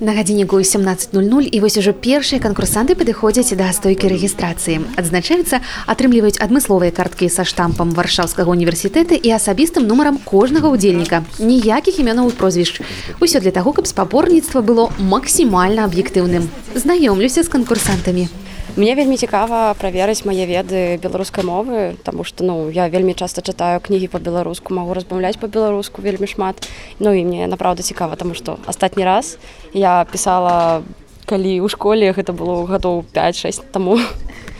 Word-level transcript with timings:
На 0.00 0.12
гадзінніку 0.12 0.56
17:00 0.60 1.48
і 1.52 1.60
вось 1.60 1.76
ужо 1.80 1.96
першыя 1.96 2.36
канкурсанты 2.36 2.92
падыходзяць 2.92 3.56
да 3.56 3.72
стойкі 3.72 4.12
рэгістрацыі. 4.12 4.84
Адзначаюцца, 5.00 5.64
атрымліваюць 5.88 6.36
адмысловыя 6.36 6.92
карткі 6.92 7.32
са 7.32 7.48
штампам 7.48 7.96
варшаўскага 7.96 8.52
універсітэта 8.52 9.16
і 9.16 9.32
асабістым 9.32 9.88
нумарам 9.88 10.20
кожнага 10.20 10.68
ўдзельніка. 10.68 11.24
Ніякіх 11.40 11.96
імёнаў 11.96 12.28
прозвішч. 12.36 12.84
Усё 13.24 13.40
для 13.40 13.56
таго, 13.56 13.72
каб 13.72 13.88
спаборніцтва 13.88 14.60
было 14.60 14.92
максімальна 15.00 15.88
аб'ектыўным. 15.88 16.44
Знаёмлюся 16.76 17.40
з 17.42 17.48
канкурсантамі. 17.48 18.28
Мне 18.76 18.92
вельмі 18.92 19.16
цікава 19.16 19.72
праверыць 19.80 20.28
мае 20.28 20.44
веды 20.44 21.00
беларускай 21.00 21.40
мовы, 21.48 21.96
таму 22.04 22.28
што 22.28 22.44
ну 22.44 22.68
я 22.68 22.92
вельмі 22.92 23.16
часта 23.16 23.40
чытаю 23.40 23.80
кнігі 23.80 24.12
па-беларуску, 24.12 24.76
магу 24.76 24.92
размаўляць 24.92 25.40
па-беларуску 25.40 26.04
вельмі 26.04 26.28
шмат. 26.28 26.60
Ну 27.00 27.16
і 27.16 27.24
мне 27.24 27.48
напраўда 27.48 27.80
цікава, 27.80 28.20
таму 28.20 28.36
што 28.36 28.60
астатні 28.68 29.08
раз 29.08 29.40
я 29.72 30.04
пісала 30.12 30.84
калі 31.24 31.56
ў 31.64 31.72
школе 31.72 32.12
гэта 32.12 32.36
было 32.36 32.68
гадоў 32.68 33.08
5-6 33.16 33.72
таму. 33.72 33.96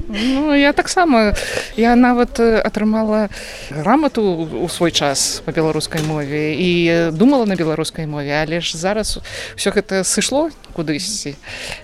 Ну, 0.09 0.55
я 0.55 0.73
таксама 0.73 1.35
я 1.77 1.93
нават 1.93 2.41
атрымала 2.41 3.29
грамату 3.69 4.49
ў 4.49 4.69
свой 4.73 4.97
час 4.97 5.43
па 5.45 5.53
беларускай 5.53 6.01
мове 6.01 6.57
і 6.57 7.13
думала 7.13 7.45
на 7.45 7.53
беларускай 7.53 8.07
мове, 8.07 8.33
але 8.33 8.65
ж 8.65 8.81
зараз 8.81 9.21
ўсё 9.61 9.77
гэта 9.77 10.09
сышло 10.09 10.49
кудысьці. 10.73 11.37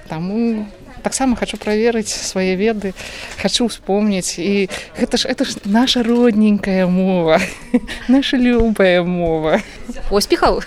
Таму 0.09 0.65
таксама 1.03 1.37
хочу 1.37 1.57
праверыць 1.57 2.11
свае 2.11 2.57
веды 2.57 2.95
хочу 3.43 3.67
вспомніць 3.67 4.39
і 4.39 4.71
гэта 4.99 5.17
ж 5.19 5.29
это 5.29 5.45
ж 5.45 5.59
наша 5.65 6.03
родненькая 6.03 6.87
мова 6.87 7.41
наша 8.09 8.37
любая 8.37 9.03
мова. 9.03 9.61
Поспехаў 10.09 10.63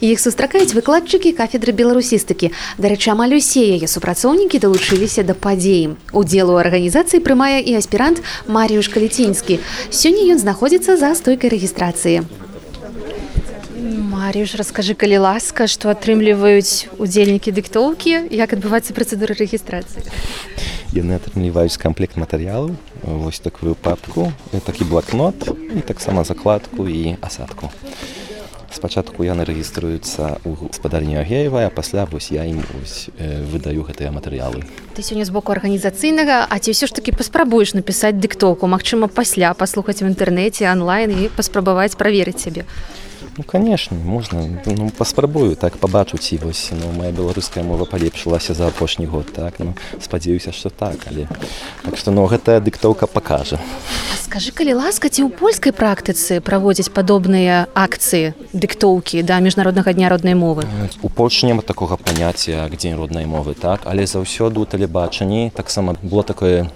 іх 0.00 0.20
сустракаюць 0.20 0.74
выкладчыкі 0.76 1.32
кафедры 1.32 1.72
беларусістыкі 1.72 2.52
дарэчы 2.78 3.10
амаль 3.14 3.36
усе 3.38 3.64
яе 3.76 3.88
супрацоўнікі 3.88 4.60
далучыліся 4.60 5.24
да 5.24 5.34
падзеі 5.34 5.96
удзелу 6.12 6.60
арганізацыі 6.60 7.24
прымае 7.24 7.60
і 7.64 7.78
аспірант 7.80 8.20
маріюш 8.46 8.92
каліцінскі 8.92 9.60
сёння 9.90 10.36
ён 10.36 10.38
знаходзіцца 10.44 11.00
за 11.00 11.14
стойкай 11.14 11.54
рэгістрацыі 11.56 12.24
у 12.24 12.53
Марыюш, 14.24 14.54
раскажы, 14.56 14.94
калі 14.96 15.20
ласка, 15.20 15.66
што 15.68 15.92
атрымліваюць 15.92 16.88
удзельнікі 16.96 17.52
дыктоўкі, 17.52 18.32
як 18.32 18.56
адбываецца 18.56 18.96
працэдура 18.96 19.36
рэгістрацыі. 19.36 20.00
Яны 20.96 21.20
атрымліваюць 21.20 21.76
камплект 21.76 22.16
матэрыялу, 22.16 22.72
вось 23.04 23.36
такую 23.44 23.76
папку, 23.76 24.32
такі 24.64 24.88
блакнот 24.88 25.44
і 25.52 25.84
таксама 25.84 26.24
закладку 26.24 26.88
і 26.88 27.20
асадку. 27.20 27.68
Спачатку 28.72 29.28
яны 29.28 29.44
рэгіструюцца 29.44 30.40
ў 30.40 30.72
гаспадарні 30.72 31.20
Агеева, 31.20 31.68
а 31.68 31.68
пасля 31.68 32.08
вось 32.08 32.32
я 32.32 32.48
ім 32.48 32.64
ось, 32.80 33.12
э, 33.20 33.44
выдаю 33.44 33.84
гэтыя 33.84 34.08
матэрыялы. 34.08 34.64
Ты 34.96 35.04
сёння 35.04 35.28
з 35.28 35.36
боку 35.36 35.52
арганізацыйнага, 35.52 36.48
а 36.48 36.54
ці 36.64 36.72
ўсё 36.72 36.88
ж 36.88 36.96
такі 36.96 37.12
паспрабуеш 37.12 37.76
напісаць 37.76 38.16
дыктоўку, 38.16 38.64
Магчыма, 38.72 39.12
пасля 39.12 39.52
паслухаць 39.52 40.00
у 40.00 40.08
інтэрнэце 40.08 40.64
онлайн 40.72 41.12
і 41.12 41.28
паспрабаваць 41.28 41.92
праверыць 41.92 42.40
сябе. 42.40 42.64
Ну 43.36 43.44
конечно 43.46 43.96
можна 43.96 44.62
ну, 44.66 44.90
паспрабую 44.90 45.56
так 45.56 45.76
пабачуць 45.76 46.32
і 46.32 46.36
вось. 46.36 46.70
Ну, 46.72 46.92
моя 46.92 47.10
беларуская 47.12 47.64
мова 47.64 47.84
палепшылася 47.84 48.54
за 48.54 48.66
апошні 48.68 49.06
год 49.06 49.32
так. 49.32 49.54
Ну, 49.58 49.74
спадзяюся 50.00 50.52
што 50.52 50.70
так 50.70 50.96
але 51.10 51.26
так 51.84 51.96
што 51.96 52.10
ну 52.10 52.26
гэтая 52.26 52.60
дыктоўка 52.60 53.06
пакажа. 53.06 53.58
Скажи 54.24 54.50
калі 54.50 54.74
ласка 54.74 55.08
ці 55.08 55.26
ў 55.26 55.30
польскай 55.30 55.70
практыцы 55.70 56.40
праводзяць 56.40 56.90
падобныя 56.90 57.70
акцыі 57.74 58.34
дыктоўкі 58.50 59.22
да 59.22 59.38
міжнароднага 59.38 59.92
дня 59.94 60.08
роднай 60.08 60.34
мовы? 60.34 60.66
У 61.02 61.08
Польшы 61.08 61.46
няма 61.46 61.62
такога 61.62 61.96
паняцця 61.96 62.66
дзень 62.70 62.98
роднай 62.98 63.26
мовы 63.26 63.54
так. 63.54 63.86
Але 63.86 64.06
заўсёды 64.10 64.58
у 64.58 64.66
тэлебачанні 64.66 65.52
таксама 65.54 65.94
было 66.02 66.22
такое 66.22 66.70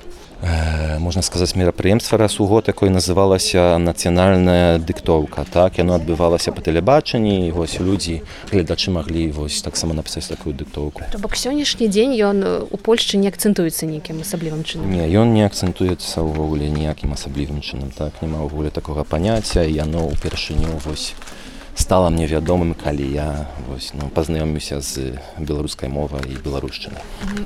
можна 0.98 1.22
сказаць 1.22 1.54
мерапрыемства 1.56 2.18
раз 2.18 2.40
у 2.40 2.46
год 2.46 2.68
якой 2.68 2.90
называлася 2.90 3.78
нацыянальная 3.78 4.78
дыктоўка 4.78 5.44
так 5.50 5.78
яно 5.78 5.98
адбывалася 5.98 6.52
па 6.52 6.62
тэлебачанні 6.62 7.50
вось 7.50 7.80
людзі 7.80 8.22
гледачы 8.52 8.90
маглі 8.94 9.30
вось 9.34 9.62
таксама 9.62 9.94
напісаць 9.98 10.28
такую 10.30 10.54
дыктоўку 10.54 11.02
бок 11.18 11.34
сённяшні 11.34 11.88
дзень 11.90 12.14
ён 12.22 12.70
у 12.70 12.76
польшчы 12.78 13.18
не 13.18 13.28
акцэнтуецца 13.28 13.90
нейкім 13.90 14.22
асаблівым 14.22 14.62
чынам 14.62 14.86
не 14.90 15.10
ён 15.10 15.34
не 15.34 15.42
акцэнтуецца 15.42 16.22
ўвогуле 16.22 16.70
ніякім 16.70 17.12
асаблівым 17.18 17.60
чынам 17.60 17.90
так. 17.90 18.12
Няма 18.22 18.44
ўвогуле 18.46 18.70
такога 18.70 19.04
паняцця 19.04 19.66
яно 19.66 20.06
ўпершыню 20.06 20.78
вось 20.86 21.14
стала 21.78 22.10
мне 22.10 22.26
вядомым 22.26 22.74
калі 22.74 23.06
я 23.06 23.46
вось, 23.70 23.92
ну, 23.94 24.10
пазнаёмюся 24.10 24.80
з 24.82 25.14
беларускай 25.38 25.88
мовай 25.88 26.26
і 26.26 26.34
беларушчыны 26.42 26.98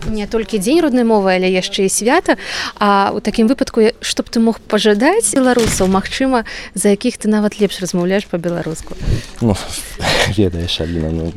не 0.08 0.26
толькі 0.26 0.58
дзень 0.58 0.80
роднай 0.80 1.04
мовы 1.04 1.36
але 1.36 1.52
яшчэ 1.52 1.84
і 1.86 1.90
свята. 1.92 2.36
А 2.80 3.12
у 3.12 3.20
такім 3.20 3.46
выпадку 3.46 3.92
што 4.00 4.22
б 4.24 4.32
ты 4.32 4.40
мог 4.40 4.58
пажадаць 4.60 5.36
беларусаў 5.36 5.92
Мачыма 5.92 6.44
за 6.74 6.96
якіх 6.96 7.20
ты 7.20 7.28
нават 7.28 7.60
лепш 7.60 7.80
размаўляеш 7.84 8.24
по-беларуску 8.24 8.96
ну, 9.40 9.56
ведаеш 10.36 10.80
Аліна 10.80 11.12
ну, 11.12 11.32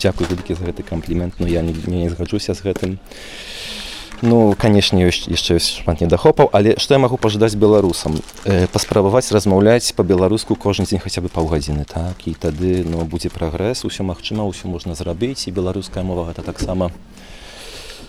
дзякуй 0.00 0.26
вялікі 0.30 0.56
за 0.56 0.64
гэты 0.64 0.82
камплімент 0.82 1.36
но 1.38 1.46
ну, 1.46 1.52
я 1.52 1.62
не, 1.62 1.76
не 1.86 2.08
згаджуся 2.08 2.54
з 2.54 2.64
гэтым 2.64 2.98
Ну 4.20 4.54
канешне 4.58 5.06
ёсць 5.06 5.30
яшчэ 5.30 5.62
ёсць 5.62 5.78
шмат 5.78 6.02
недахопаў, 6.02 6.50
але 6.50 6.74
што 6.82 6.96
я 6.96 6.98
магу 6.98 7.14
пажадаць 7.22 7.54
беларусам 7.54 8.18
э, 8.42 8.66
паспрабаваць 8.66 9.30
размаўляць 9.30 9.94
па-беларуску 9.94 10.58
кожны 10.58 10.90
дзень 10.90 10.98
хаця 10.98 11.22
бы 11.22 11.30
паўгадзіны 11.30 11.86
так? 11.86 12.26
І 12.26 12.34
тады 12.34 12.82
ну, 12.82 13.06
будзе 13.06 13.30
прагрэс 13.30 13.86
усё 13.86 14.02
магчыма 14.02 14.42
ўсё 14.42 14.66
можна 14.66 14.98
зрабіць 14.98 15.46
і 15.46 15.54
беларуская 15.54 16.02
мова 16.02 16.26
гэта 16.26 16.42
таксама 16.42 16.90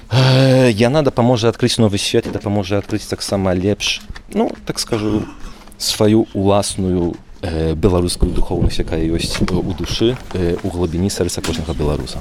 э, 0.10 0.74
яна 0.74 1.06
дапаможа 1.06 1.54
адкрыць 1.54 1.78
новы 1.78 2.02
свет 2.02 2.26
і 2.26 2.34
дапаможа 2.34 2.82
адкрыць 2.82 3.06
таксама 3.06 3.54
лепш 3.54 4.02
ну 4.34 4.50
так 4.66 4.82
скажу 4.82 5.30
сваю 5.78 6.26
уласную 6.34 7.14
э, 7.46 7.78
беларускую 7.78 8.34
духовнасць 8.34 8.82
якая 8.82 9.06
ёсць 9.06 9.38
у 9.46 9.74
душы 9.78 10.18
э, 10.34 10.58
у 10.64 10.74
глыбіні 10.74 11.14
сэрца 11.14 11.46
кожнага 11.46 11.78
беларуса 11.78 12.18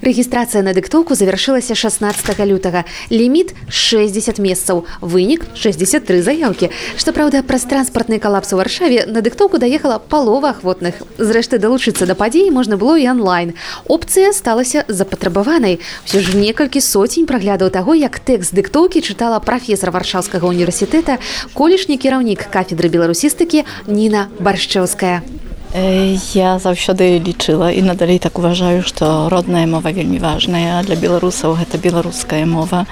Рэгістрацыя 0.00 0.62
на 0.64 0.72
дыктоўку 0.72 1.12
завяршылася 1.14 1.74
16 1.76 2.40
лютага. 2.48 2.84
Ліміт 3.12 3.52
60 3.68 4.40
месцаў. 4.40 4.84
Вынік 5.04 5.44
63 5.54 6.22
заяўкі. 6.24 6.70
Што 6.96 7.12
праўда, 7.12 7.42
праз 7.44 7.68
транспартны 7.68 8.16
калапс 8.16 8.52
у 8.52 8.56
варшаве 8.56 9.04
на 9.04 9.20
дыктоўку 9.20 9.60
даехала 9.60 10.00
палова 10.00 10.56
ахвотных. 10.56 11.04
Зрэшты 11.20 11.60
далучыцца 11.60 12.08
да 12.08 12.16
падзеі 12.16 12.48
можна 12.48 12.80
было 12.80 12.96
і 12.96 13.12
онлайн. 13.12 13.52
Опцыя 13.84 14.32
сталася 14.32 14.88
запатрабаванай. 14.88 15.80
Усё 16.08 16.24
ж 16.24 16.32
некалькі 16.32 16.80
соцень 16.80 17.28
праглядаў 17.28 17.68
таго, 17.68 17.92
як 17.92 18.24
тэкст 18.24 18.56
дыктоўкі 18.56 19.04
чытала 19.04 19.36
прафесор 19.44 19.92
варшаўскага 19.92 20.48
універсітэта, 20.48 21.20
колішні 21.52 22.00
кіраўнік 22.00 22.48
кафедры 22.48 22.88
беларусістыкі 22.88 23.68
Ніна 23.84 24.32
Баршчэўская. 24.40 25.49
Я 25.70 26.58
заўсёды 26.58 27.22
лічыла 27.22 27.70
і 27.70 27.82
надалей 27.86 28.18
так 28.18 28.38
уважаю, 28.42 28.82
што 28.82 29.30
родная 29.30 29.70
мова 29.70 29.94
вельмі 29.94 30.18
важная 30.18 30.82
для 30.82 30.98
беларусаў 30.98 31.54
гэта 31.54 31.78
беларуская 31.78 32.42
мова 32.42 32.90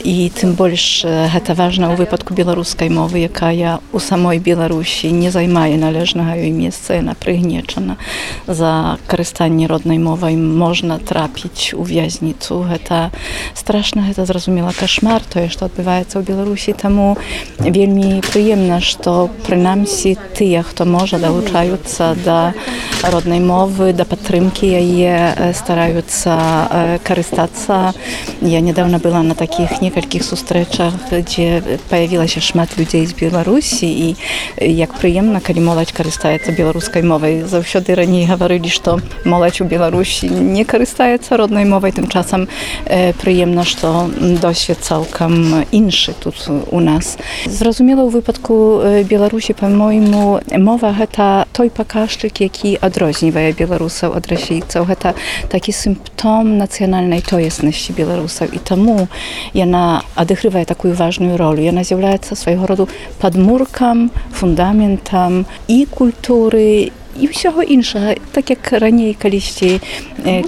і 0.00 0.32
тым 0.32 0.56
больш 0.56 1.04
гэта 1.04 1.52
важна 1.52 1.92
ў 1.92 2.00
выпадку 2.00 2.32
беларускай 2.32 2.88
мовы, 2.88 3.28
якая 3.28 3.84
у 3.92 4.00
самой 4.00 4.40
Беларусі 4.40 5.12
не 5.12 5.28
займае 5.28 5.76
належнага 5.76 6.40
ёй 6.40 6.48
месца 6.48 6.96
яна 6.96 7.12
прыгнечана 7.12 8.00
за 8.48 8.96
карыстанне 9.04 9.68
роднай 9.68 10.00
мовай 10.00 10.32
можна 10.40 10.96
трапіць 11.04 11.76
у 11.76 11.84
вязніцу 11.84 12.64
гэта 12.64 13.12
страшна 13.52 14.08
гэта 14.08 14.24
зразумела 14.24 14.72
кашмар 14.72 15.20
тое 15.28 15.52
што 15.52 15.68
адбываецца 15.68 16.16
ў 16.16 16.24
беларусі 16.24 16.72
таму 16.72 17.20
вельмі 17.60 18.24
прыемна 18.24 18.80
што 18.80 19.28
прынамсі 19.44 20.16
тыя 20.32 20.64
хто 20.64 20.88
можа 20.88 21.20
далучаюцца 21.20 22.13
да 22.24 22.54
роднай 23.10 23.40
мовы 23.40 23.92
да 23.92 24.04
падтрымкі 24.08 24.64
яе 24.64 25.52
стараюцца 25.52 27.00
карыстацца 27.04 27.92
я 28.40 28.60
недавно 28.60 28.98
была 28.98 29.22
на 29.22 29.34
такіх 29.34 29.80
некалькіх 29.82 30.24
сустрэчах 30.24 30.94
дзе 31.10 31.80
появілася 31.90 32.40
шмат 32.40 32.78
людзей 32.78 33.06
з 33.06 33.12
беларусі 33.12 33.86
і 33.86 34.16
як 34.60 34.94
прыемна 34.96 35.40
калі 35.44 35.60
моладзь 35.68 35.92
карыстаецца 35.92 36.56
беларускай 36.56 37.02
мовай 37.02 37.42
заўсёды 37.42 37.94
раней 37.94 38.24
гаварылі 38.24 38.72
што 38.72 39.00
моладзь 39.24 39.60
у 39.60 39.68
беларусі 39.68 40.30
не 40.30 40.64
карыстаецца 40.64 41.36
роднай 41.36 41.64
мовай 41.64 41.92
тым 41.92 42.08
часам 42.08 42.48
прыемна 43.20 43.64
што 43.64 44.08
досвед 44.40 44.78
цалкам 44.80 45.64
іншы 45.72 46.14
тут 46.20 46.36
у 46.70 46.80
нас. 46.80 47.16
Зразумела 47.46 48.04
ў 48.04 48.10
выпадку 48.10 48.54
беларусі 49.04 49.52
по-мойму 49.52 50.40
мова 50.56 50.92
гэта 50.96 51.46
той 51.52 51.70
пака 51.70 52.03
паказчык 52.04 52.40
які 52.44 52.70
адрознівае 52.84 53.56
беларусаў 53.56 54.12
ад 54.12 54.28
расійцаў 54.28 54.84
гэта 54.92 55.14
такі 55.48 55.72
сімптом 55.72 56.60
нацыянальнай 56.60 57.24
тоеснасці 57.24 57.96
беларусаў 57.96 58.52
і 58.52 58.60
таму 58.60 59.08
яна 59.56 60.04
адыгрывае 60.12 60.68
такую 60.68 60.92
важную 60.92 61.40
ролю 61.40 61.64
яна 61.64 61.80
з'яўляецца 61.80 62.36
свайго 62.36 62.68
роду 62.68 62.88
падмуркам 63.24 64.12
фундаментам 64.36 65.48
і 65.64 65.88
культуры 65.88 66.92
і 67.16 67.30
ўсяго 67.30 67.62
іншага 67.62 68.14
так 68.32 68.50
як 68.50 68.72
раней 68.72 69.14
калісьці 69.14 69.80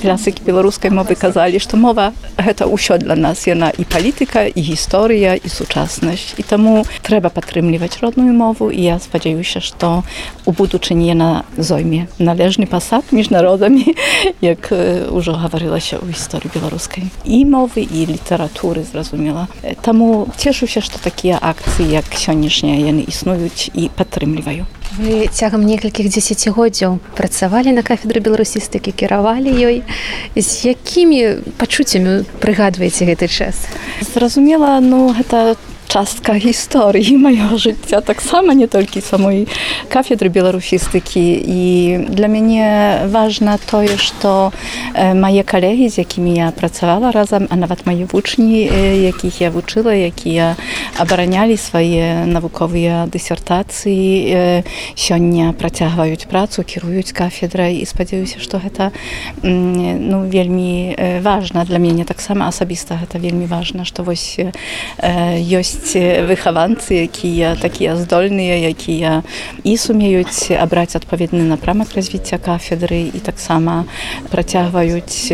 класыкі 0.02 0.42
беларускай 0.46 0.90
мовы 0.90 1.14
казалі 1.14 1.58
што 1.62 1.76
мова 1.76 2.12
гэта 2.36 2.66
ўсё 2.66 2.98
для 2.98 3.16
нас 3.16 3.46
яна 3.46 3.70
і 3.70 3.84
палітыка 3.84 4.46
і 4.46 4.60
гісторыя 4.60 5.36
і 5.36 5.48
сучаснасць 5.48 6.34
і 6.38 6.42
таму 6.42 6.84
трэба 7.02 7.30
падтрымліваць 7.30 8.00
родную 8.00 8.32
мову. 8.32 8.70
І 8.70 8.82
я 8.82 8.96
спадзяюся 8.98 9.60
што 9.60 10.02
у 10.44 10.52
будучыні 10.52 11.06
яна 11.06 11.44
зойме 11.56 12.08
належны 12.18 12.66
пасад 12.66 13.04
між 13.10 13.30
народамі 13.30 13.94
як 14.40 14.70
ўжо 15.10 15.32
гаварылася 15.36 15.98
ў 16.00 16.12
гісторыі 16.12 16.52
беларускай 16.54 17.10
і 17.24 17.44
мовы 17.44 17.82
і 17.86 18.06
літаратуры 18.12 18.84
зразумела 18.84 19.48
таму 19.82 20.28
цешуся 20.36 20.80
што 20.80 20.98
такія 21.02 21.38
акцыі 21.40 21.90
як 21.90 22.06
сённяшнія 22.12 22.80
яны 22.86 23.06
існуюць 23.06 23.70
і 23.74 23.90
падтрымліваю 23.92 24.66
Вы 24.96 25.28
цягам 25.28 25.60
некалькіх 25.68 26.08
дзесяцігоддзяў 26.08 26.96
працавалі 27.20 27.76
на 27.76 27.84
кафедры 27.84 28.24
беларусістыкі, 28.24 28.96
кіравалі 28.96 29.52
ёй. 29.52 29.76
З 30.32 30.72
якімі 30.72 31.52
пачуццямі 31.60 32.24
прыгадваеце 32.40 33.04
гэты 33.04 33.28
час? 33.28 33.68
Зразумела, 34.00 34.80
ну 34.80 35.12
гэта 35.12 35.60
частка 35.88 36.34
гісторыі 36.34 37.16
майго 37.16 37.56
жыцця 37.56 38.00
таксама 38.00 38.54
не 38.54 38.66
толькі 38.66 39.00
самой 39.00 39.46
кафедры 39.88 40.28
беларусістыкі 40.28 41.22
і 41.40 41.64
для 42.10 42.26
мяне 42.26 43.06
важна 43.06 43.58
тое 43.58 43.96
што 43.96 44.50
мае 44.94 45.42
калегі 45.46 45.88
з 45.88 46.02
якімі 46.02 46.34
я 46.34 46.50
працавала 46.50 47.10
разам 47.14 47.46
а 47.50 47.56
нават 47.56 47.86
мае 47.86 48.04
вучні 48.10 48.66
якіх 49.06 49.40
я 49.40 49.50
вучыла 49.54 49.94
якія 49.94 50.56
абаранялі 50.98 51.56
свае 51.56 52.26
навуковыя 52.26 53.06
дысертацыі 53.06 54.62
сёння 54.98 55.54
працягваюць 55.54 56.26
працу 56.26 56.66
кіруюць 56.66 57.14
кафедрай 57.14 57.78
і 57.78 57.86
спадзяюся 57.86 58.42
што 58.42 58.58
гэта 58.58 58.90
ну 59.42 60.26
вельмі 60.26 60.98
важна 61.22 61.64
для 61.64 61.78
мяне 61.78 62.04
таксама 62.04 62.50
асабіста 62.50 62.98
гэта 62.98 63.22
вельмі 63.22 63.46
важна 63.46 63.86
што 63.86 64.02
вось 64.02 64.36
ёсць 65.00 65.75
ёсць 65.76 65.96
выхаванцы 66.28 67.04
якія 67.04 67.56
такія 67.60 67.96
здольныя 67.96 68.68
якія 68.70 69.22
і 69.64 69.76
сумеюць 69.76 70.50
абраць 70.56 70.96
адпаведны 70.96 71.44
напрамак 71.44 71.94
развіцця 71.94 72.38
кафедры 72.38 73.12
і 73.12 73.18
таксама 73.20 73.84
працягваюць 74.30 75.32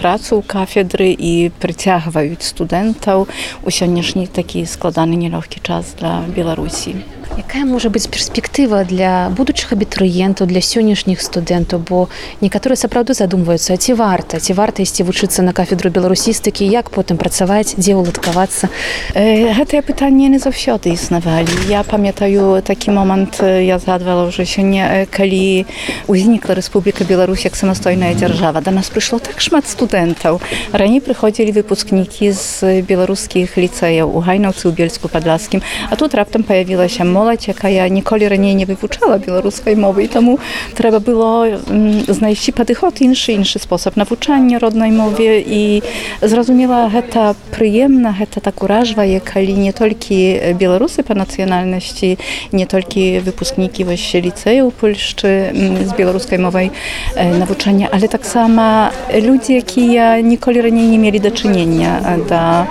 працу 0.00 0.40
ў 0.40 0.42
кафедры 0.46 1.12
і 1.12 1.52
прыцягваюць 1.60 2.42
студэнтаў 2.42 3.28
у 3.64 3.68
сённяшні 3.70 4.26
такі 4.26 4.64
складаны 4.64 5.16
нелёгкі 5.16 5.60
час 5.62 5.94
для 6.00 6.24
беларусі. 6.36 6.96
Якая 7.38 7.62
можа 7.64 7.88
быць 7.94 8.10
перспектыва 8.10 8.82
для 8.84 9.30
будучых 9.30 9.70
абітурыентаў 9.72 10.50
для 10.50 10.58
сённяшніх 10.58 11.22
студэнтаў? 11.22 11.78
Бо 11.86 12.10
некаторыя 12.42 12.74
сапраўды 12.74 13.14
задумваюцца 13.14 13.78
ці 13.78 13.94
варта 13.94 14.42
ці 14.42 14.52
варта 14.58 14.82
ісці 14.82 15.06
вучыцца 15.06 15.42
на 15.46 15.54
кафедру 15.54 15.94
беларусістыкі 15.94 16.66
як 16.66 16.90
потым 16.90 17.22
працаваць 17.22 17.78
дзе 17.78 17.94
ўладкавацца? 17.94 18.66
Э, 19.14 19.49
гэтыя 19.54 19.86
пытанні 19.86 20.28
не 20.28 20.42
заўсёды 20.42 20.90
існавалі 20.90 21.54
я 21.70 21.82
памятаю 21.86 22.62
такі 22.66 22.90
момант 22.90 23.38
я 23.42 23.78
згадвала 23.78 24.26
ўжо 24.26 24.42
сёння 24.42 25.06
калі 25.06 25.70
узнікла 26.10 26.58
Рэспубліка 26.58 27.06
Беларусь 27.06 27.46
як 27.46 27.54
самастойная 27.54 28.14
дзяржава 28.18 28.60
да 28.60 28.74
нас 28.74 28.90
прыйшло 28.90 29.22
так 29.22 29.38
шмат 29.40 29.70
студэнтаў 29.70 30.42
раней 30.74 30.98
прыходзілі 30.98 31.54
выпускнікі 31.62 32.34
з 32.34 32.82
беларускіх 32.82 33.54
ліцэяў 33.54 34.10
у 34.10 34.18
гайнаўцы 34.18 34.66
ў 34.66 34.74
бельску 34.74 35.06
падласкім 35.06 35.62
а 35.90 35.94
тут 35.94 36.14
раптам 36.18 36.42
паявілася 36.42 37.06
мо 37.06 37.20
моладзь 37.20 37.52
якая 37.52 37.84
ніколі 37.92 38.28
раней 38.32 38.54
не 38.56 38.64
вывучала 38.64 39.20
беларускай 39.20 39.76
мовы 39.76 40.04
і 40.04 40.08
таму 40.08 40.38
трэба 40.72 41.04
было 41.04 41.60
знайсці 42.08 42.56
падыход 42.56 43.04
іншы 43.04 43.36
іншы 43.36 43.60
спосаб 43.60 44.00
навучання 44.00 44.56
роднай 44.56 44.88
мове 44.88 45.36
і 45.44 45.82
зразумела 46.24 46.88
гэта 46.88 47.36
прыемна 47.52 48.16
гэта 48.16 48.40
так 48.40 48.64
уражвае 48.64 49.20
калі 49.40 49.56
не 49.56 49.72
толькі 49.72 50.52
беларусы 50.60 51.00
па 51.00 51.16
нацыянальнасці 51.16 52.20
не 52.52 52.66
толькі 52.68 53.24
выпускнікі 53.24 53.88
вось 53.88 54.12
ліцэю 54.12 54.68
польшчы 54.68 55.48
з 55.80 55.90
беларускай 55.96 56.36
мовай 56.36 56.68
навучання 57.16 57.88
але 57.88 58.04
таксама 58.04 58.92
людзі 59.08 59.64
якія 59.64 60.20
ніколі 60.20 60.60
раней 60.60 60.92
не 60.92 61.00
мелі 61.00 61.24
дачынення 61.24 62.20
да 62.28 62.68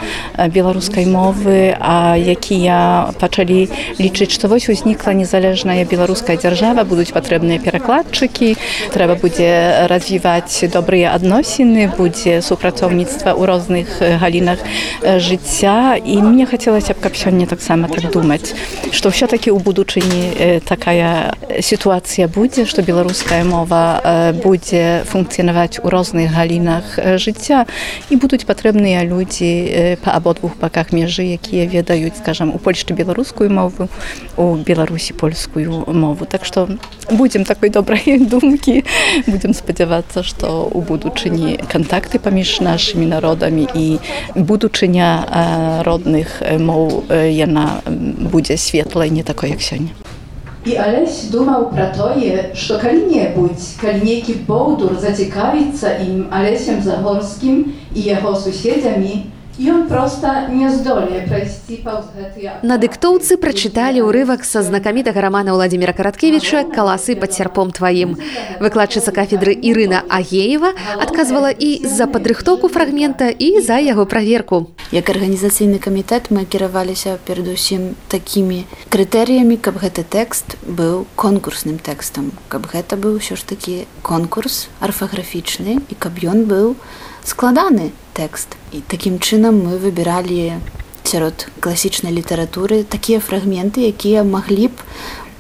беларускай 0.53 1.09
мовы 1.09 1.73
а 1.73 2.13
якія 2.13 3.09
пачалі 3.17 3.65
лічыць 3.97 4.29
што 4.29 4.45
вось 4.45 4.69
узнікла 4.69 5.17
незалежная 5.17 5.89
беларуская 5.89 6.37
дзяржава 6.37 6.85
будуць 6.85 7.09
патрэбныя 7.17 7.57
перакладчыкі 7.57 8.53
трэба 8.93 9.17
будзе 9.17 9.89
развіваць 9.89 10.69
добрыя 10.69 11.17
адносіны 11.17 11.89
будзе 11.97 12.45
супрацоўніцтва 12.45 13.33
ў 13.33 13.41
розных 13.49 13.89
галінах 14.21 14.61
жыцця 15.01 15.97
і 15.97 16.21
мне 16.21 16.45
хацелася 16.59 16.91
б 16.93 16.99
каб 16.99 17.15
сёння 17.15 17.47
таксама 17.47 17.87
так 17.87 18.11
думаць 18.11 18.51
што 18.91 19.15
ўсё-такі 19.15 19.55
ў 19.55 19.63
будучыні 19.63 20.59
такая 20.67 21.31
сітуацыя 21.63 22.27
будзе 22.27 22.67
што 22.67 22.83
беларуская 22.83 23.47
мова 23.47 24.03
будзе 24.43 25.07
функцыянаваць 25.07 25.79
у 25.79 25.87
розных 25.87 26.35
галінах 26.35 26.99
жыцця 27.15 27.63
і 28.11 28.19
будуць 28.19 28.43
патрэбныя 28.43 29.07
людзі 29.07 29.95
па 30.03 30.19
абодвух 30.19 30.59
баках 30.59 30.91
межы 30.91 31.23
якія 31.39 31.63
ведаюць 31.63 32.19
скажам 32.19 32.51
у 32.51 32.59
польшчы 32.59 32.91
беларускую 32.91 33.47
мову 33.47 33.87
у 34.35 34.59
беларусі 34.59 35.15
польскую 35.15 35.87
мову. 35.87 36.25
Так 36.25 36.43
что 36.43 36.67
будем 37.11 37.45
такой 37.45 37.69
добрай 37.69 38.19
думкі 38.31 38.83
будем 39.27 39.53
спадзявацца 39.53 40.23
что 40.23 40.67
у 40.67 40.81
будучыні 40.81 41.59
контакты 41.71 42.19
паміж 42.19 42.59
нашими 42.59 43.07
народамі 43.07 43.63
і 43.63 43.99
будучыня 44.35 45.23
родных 45.87 46.48
моў 46.57 47.03
яна 47.09 47.81
будзе 47.85 48.57
светлай 48.57 49.09
не 49.09 49.23
такой 49.23 49.51
як 49.51 49.61
сёння. 49.61 49.93
І 50.65 50.75
Алесь 50.75 51.29
думаў 51.31 51.69
пра 51.71 51.87
тое, 51.95 52.51
што 52.53 52.79
калі-небудзь, 52.79 53.79
калі 53.79 54.03
нейкі 54.03 54.33
боўдур 54.47 54.97
зацікавіцца 54.99 56.03
ім 56.03 56.27
алесем 56.35 56.81
загорскім 56.83 57.71
і 57.95 58.01
яго 58.01 58.35
суседзямі, 58.35 59.31
Ён 59.59 59.89
проста 59.89 60.47
не 60.47 60.69
здолее 60.71 61.27
прайсці 61.27 61.83
паўз 61.83 62.15
гэтыя 62.15 62.63
На 62.63 62.79
дыктоўцы 62.79 63.35
прачыталі 63.35 63.99
ўрывак 64.07 64.47
са 64.47 64.63
знакамітага 64.63 65.19
рамана 65.19 65.51
Владзіміра 65.51 65.91
караткевіча 65.91 66.63
каласы 66.71 67.19
пад 67.19 67.35
сярпом 67.35 67.75
тваім. 67.75 68.15
Выкладчыца 68.63 69.11
кафедры 69.11 69.51
Ірына 69.51 70.07
Агеева 70.07 70.71
адказвала 70.95 71.51
і 71.51 71.83
за 71.83 72.07
падрыхтоўку 72.07 72.71
фрагмента 72.71 73.27
і 73.27 73.59
за 73.59 73.83
яго 73.83 74.07
праверку. 74.07 74.71
Як 74.95 75.11
арганізацыйны 75.11 75.83
камітэт 75.83 76.31
мы 76.31 76.47
кіраваліся 76.47 77.19
перадусім 77.27 77.99
такімі 78.07 78.63
крытэрыямі, 78.87 79.59
каб 79.59 79.83
гэты 79.83 80.07
тэкст 80.07 80.55
быў 80.63 81.03
конкурсным 81.19 81.83
тэкстам, 81.83 82.31
каб 82.47 82.71
гэта 82.71 82.95
быў 82.95 83.19
ўсё 83.19 83.35
ж 83.35 83.43
такі 83.43 83.91
конкурс 84.07 84.71
арфаграфічны 84.79 85.83
і 85.83 85.93
каб 85.99 86.15
ён 86.23 86.47
быў 86.47 86.79
складаны 87.27 87.91
тэкст. 88.19 88.59
І 88.75 88.83
такім 88.83 89.23
чынам 89.23 89.63
мы 89.63 89.79
выбіралі 89.79 90.59
сярод 91.07 91.47
класічнай 91.63 92.11
літаратуры 92.11 92.83
такія 92.83 93.23
фрагменты, 93.23 93.87
якія 93.87 94.27
маглі 94.27 94.67
б 94.67 94.75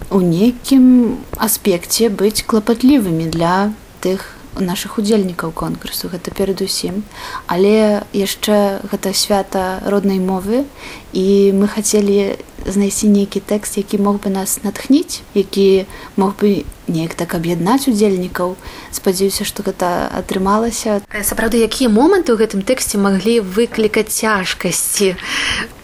у 0.09 0.23
нейкім 0.23 1.19
аспекце 1.37 2.09
быць 2.09 2.41
клапатлівымі 2.41 3.27
для 3.29 3.75
тых 4.01 4.39
наших 4.57 4.97
удзельнікаў 4.97 5.51
конкурсу 5.53 6.09
гэта 6.09 6.33
перадусім 6.33 7.03
але 7.47 8.01
яшчэ 8.13 8.81
гэта 8.91 9.13
свята 9.13 9.79
роднай 9.85 10.19
мовы 10.19 10.65
і 11.13 11.53
мы 11.53 11.69
хацелі 11.69 12.41
знайсці 12.65 13.07
нейкі 13.07 13.39
тэкст 13.39 13.77
які 13.77 14.01
мог 14.01 14.19
бы 14.23 14.29
нас 14.29 14.59
натхніць 14.63 15.21
які 15.33 15.85
мог 16.15 16.35
бы 16.41 16.65
неяк 16.89 17.13
так 17.13 17.35
аб'яднаць 17.37 17.87
удзельнікаў. 17.87 18.57
Спадзяюся 18.91 19.45
што 19.45 19.61
гэта 19.61 20.09
атрымалася. 20.09 21.05
Сапраўды 21.21 21.61
якія 21.61 21.89
моманты 21.89 22.33
ў 22.33 22.41
гэтым 22.41 22.65
тэксце 22.65 22.97
маглі 22.97 23.39
выклікаць 23.45 24.09
цяжкасці? 24.09 25.15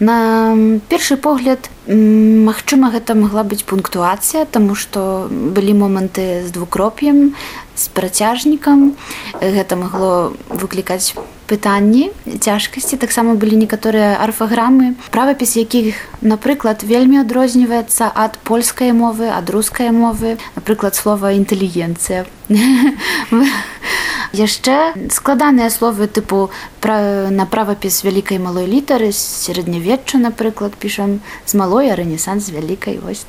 На 0.02 0.52
першы 0.90 1.16
погляд 1.16 1.70
Магчыма 1.86 2.90
гэта 2.90 3.14
магла 3.14 3.46
быць 3.46 3.62
пунктуацыя 3.62 4.42
таму 4.50 4.74
што 4.74 5.30
былі 5.30 5.78
моманты 5.78 6.42
з 6.42 6.50
двукроп'ем 6.50 7.38
з 7.78 7.84
працяжнікам. 7.94 8.98
Гэта 9.38 9.78
магло 9.78 10.34
выклікаць 10.50 11.14
пытанні 11.46 12.10
цяжкасці 12.26 12.98
таксама 13.00 13.34
былі 13.34 13.56
некаторыя 13.62 14.18
арфаграмы 14.22 14.94
правапіс 15.14 15.56
якіх 15.56 16.02
напрыклад 16.20 16.82
вельмі 16.82 17.22
адрозніваецца 17.22 18.10
ад 18.10 18.38
польскай 18.42 18.92
мовы 18.92 19.30
ад 19.30 19.50
рускай 19.50 19.90
мовы 19.94 20.36
напрыклад 20.58 20.94
слова 20.98 21.32
інтэлігенцыя 21.38 22.26
яшчэ 24.32 24.94
складаныя 25.10 25.70
словы 25.70 26.06
тыпу 26.06 26.50
пра, 26.80 27.28
на 27.30 27.46
правапіс 27.46 28.02
вялікай 28.04 28.38
малой 28.38 28.66
літары 28.66 29.12
сярэднявечча 29.12 30.18
напрыклад 30.18 30.74
пішам 30.78 31.20
з 31.46 31.54
малой 31.54 31.92
рэнесанс 31.94 32.50
вялікай 32.50 32.98
вось. 32.98 33.26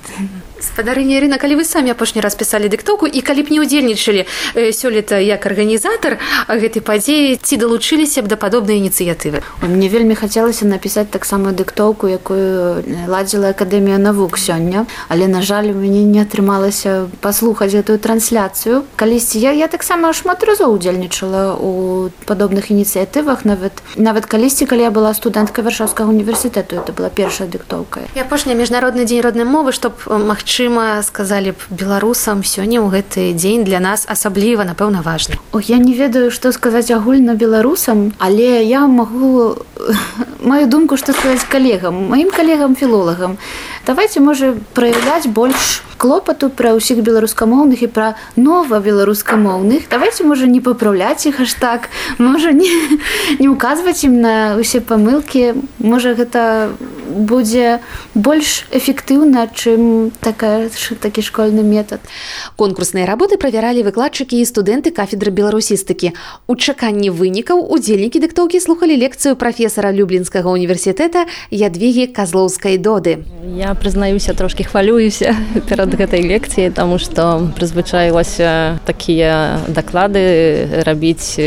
Спадарыня 0.58 1.18
Ірына 1.18 1.38
калі 1.38 1.62
вы 1.62 1.66
самі 1.66 1.94
апошні 1.94 2.22
раз 2.22 2.34
пісалі 2.36 2.70
дыктоўку 2.70 3.06
і 3.06 3.22
калі 3.22 3.46
б 3.46 3.54
не 3.54 3.60
ўдзельнічалі 3.62 4.26
э, 4.26 4.74
сёлета 4.74 5.22
як 5.22 5.46
арганізатар 5.46 6.18
гэтай 6.50 6.82
падзеі 6.82 7.38
ці 7.38 7.62
далучыліся 7.62 8.26
б 8.26 8.28
да 8.28 8.38
падобнай 8.42 8.82
ініцыятывы? 8.82 9.46
Мне 9.62 9.90
вельмі 9.90 10.18
хацелася 10.18 10.66
напісаць 10.66 11.14
таксама 11.14 11.54
дыктоўку 11.54 12.10
якую 12.10 12.82
ладзіла 13.06 13.54
акадэмія 13.54 14.02
навук 14.02 14.38
сёння. 14.38 14.86
Але 15.10 15.28
на 15.28 15.42
жаль 15.42 15.70
у 15.70 15.78
мяне 15.78 16.04
не 16.04 16.26
атрымалася 16.26 17.06
паслухаць 17.22 17.74
гэтую 17.74 18.02
трансляцыю. 18.02 18.84
Калісьці 18.98 19.38
я 19.38 19.52
я 19.54 19.68
таксама 19.68 20.14
шмат 20.14 20.44
разоў 20.44 20.78
удзельнічала 20.88 21.60
у 21.60 22.10
падобных 22.26 22.72
ініцыятывах. 22.72 23.46
Нават 23.46 23.84
нават 23.96 24.26
калісьці 24.26 24.66
калі 24.66 24.88
я 24.88 24.92
была 24.92 25.14
студэнткай 25.14 25.64
варшаўскага 25.64 26.10
універсітэту 26.10 26.80
это 26.80 26.94
была 26.94 27.10
першая 27.10 27.48
дыктоўка. 27.48 28.08
І 28.16 28.20
апошні 28.24 28.56
міжнародны 28.56 29.04
дзень 29.04 29.22
роднай 29.22 29.46
мовы 29.46 29.72
чтоб 29.72 29.94
магчыма 30.08 31.04
сказалі 31.04 31.52
б 31.52 31.60
беларусам 31.70 32.44
сёння 32.44 32.80
ў 32.80 32.88
гэты 32.88 33.34
дзень 33.36 33.64
для 33.68 33.80
нас 33.80 34.08
асабліва 34.08 34.64
напэўна 34.64 35.04
важны 35.04 35.36
О 35.52 35.60
я 35.60 35.78
не 35.78 35.94
ведаю 35.94 36.32
што 36.32 36.52
сказаць 36.52 36.92
агульна 36.92 37.36
беларусам 37.36 38.14
але 38.20 38.64
я 38.64 38.88
магу 38.88 39.60
маю 40.40 40.68
думку 40.68 40.98
што 40.98 41.12
сказаць 41.12 41.44
калегам 41.44 42.08
маім 42.08 42.32
калегам 42.32 42.76
філолагам 42.76 43.38
давайте 43.88 44.20
можа 44.20 44.54
праяўляць 44.76 45.28
больш 45.28 45.82
клопату 45.98 46.50
пра 46.54 46.76
ўсіх 46.78 47.00
беларускамоўных 47.02 47.82
і 47.82 47.90
пра 47.90 48.14
нова 48.36 48.84
беларускамоўных 48.84 49.88
давайте 49.90 50.28
можа 50.28 50.46
не 50.46 50.62
папраўляць 50.62 51.26
іх 51.26 51.40
аж 51.42 51.56
так 51.58 51.90
можа 52.20 52.52
не 52.52 52.70
не 53.40 53.48
указваць 53.48 54.04
ім 54.04 54.22
на 54.22 54.36
усе 54.60 54.80
памылкі. 54.82 55.54
Можа 55.80 56.14
гэта 56.14 56.76
будзе 57.08 57.80
больш 58.14 58.68
эфектыўна 58.72 59.48
чым 59.54 60.12
такая 60.22 60.70
такі 61.02 61.22
школьны 61.22 61.64
метад. 61.64 62.02
Конкурсныя 62.56 63.06
работы 63.06 63.38
правяралі 63.38 63.84
выкладчыкі 63.88 64.38
і 64.42 64.46
студэнты 64.46 64.92
кафедры 64.92 65.32
беларусістыкі. 65.32 66.14
У 66.48 66.56
чаканні 66.56 67.10
вынікаў 67.10 67.64
удзельнікі 67.64 68.20
дыктоўкі 68.20 68.60
слухали 68.60 68.96
лекцыю 68.96 69.36
прафесара 69.36 69.92
люблінскага 69.92 70.52
універсітэта 70.52 71.26
ядвігі 71.52 72.12
казлоўскай 72.12 72.78
доды 72.78 73.24
я 73.58 73.74
прызнаюся 73.80 74.34
трошки 74.34 74.64
хвалююся 74.64 75.36
перад 75.70 75.94
гэтай 75.94 76.22
лекцыі 76.22 76.70
тому 76.70 77.00
что 77.00 77.52
прызвычаілася 77.58 78.80
такія 78.86 79.62
даклады 79.68 80.84
рабіць 80.84 81.38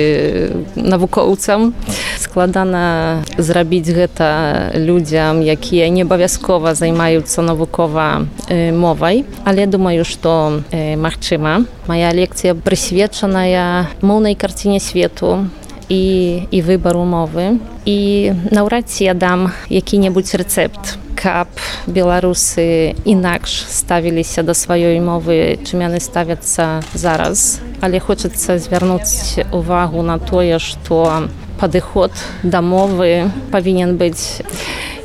навукоўцам. 0.75 1.75
Складана 2.19 3.25
зрабіць 3.39 3.91
гэта 3.91 4.71
людзям 4.75 5.43
якія 5.43 5.89
не 5.89 6.03
абавязкова 6.03 6.75
займаюцца 6.75 7.43
навукова 7.43 8.27
мовай. 8.51 9.25
Але 9.45 9.67
думаю 9.67 10.05
что 10.05 10.63
магчыма 10.73 11.67
моя 11.87 12.13
лекцыя 12.13 12.55
прысвечаная 12.55 13.91
моўнай 14.03 14.35
карціне 14.35 14.81
свету 14.81 15.51
і, 15.89 16.47
і 16.51 16.59
выбару 16.63 17.03
мовы. 17.05 17.59
І 17.85 18.33
наўрад 18.53 18.87
ці 18.87 19.11
я 19.11 19.15
дам 19.15 19.51
які-небудзь 19.69 20.39
рэцэпт 20.39 21.00
каб 21.21 21.49
беларусы 21.87 22.97
інакш 23.05 23.65
ставіліся 23.69 24.43
да 24.43 24.57
сваёй 24.57 25.01
мовы 25.05 25.61
чым 25.69 25.85
яны 25.85 26.01
ставяцца 26.01 26.81
зараз. 26.95 27.61
Але 27.81 28.01
хочацца 28.01 28.59
звярнуць 28.59 29.45
увагу 29.53 30.03
на 30.03 30.19
тое 30.19 30.59
што 30.59 31.29
падыход 31.61 32.13
да 32.43 32.65
мовы 32.65 33.29
павінен 33.53 33.97
быць 34.01 34.41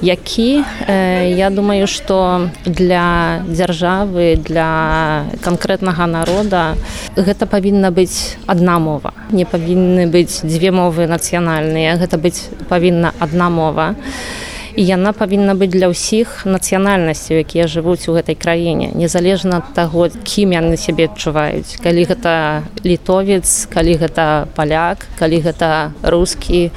які 0.01 0.63
я 0.87 1.49
думаю 1.51 1.87
што 1.87 2.47
для 2.65 3.43
дзяржавы 3.47 4.39
для 4.39 5.25
канкрэтнага 5.43 6.07
народа 6.07 6.75
гэта 7.15 7.43
павінна 7.45 7.91
быць 7.91 8.39
адна 8.47 8.79
мова. 8.79 9.11
Не 9.31 9.43
павінны 9.43 10.07
быць 10.07 10.43
дзве 10.47 10.71
мовы 10.71 11.07
нацыянальныя 11.11 11.99
гэта 11.99 12.15
быць 12.15 12.47
павінна 12.71 13.11
адна 13.19 13.49
мова. 13.49 13.95
і 13.95 14.44
яна 14.77 15.13
павінна 15.15 15.55
быць 15.55 15.71
для 15.71 15.87
ўсіх 15.87 16.43
нацыянальнасцяў 16.43 17.39
якія 17.41 17.67
жывуць 17.71 18.07
у 18.11 18.15
гэтай 18.15 18.35
краіне 18.35 18.91
незалежна 18.91 19.63
ад 19.63 19.71
таго 19.75 20.11
кім 20.11 20.51
яны 20.51 20.75
сябе 20.75 21.07
адчуваюць. 21.07 21.79
Калі 21.79 22.03
гэта 22.03 22.63
літовец 22.83 23.67
калі 23.71 23.95
гэта 23.95 24.47
паляк 24.55 25.07
калі 25.15 25.39
гэта 25.39 25.95
рускі 26.03 26.71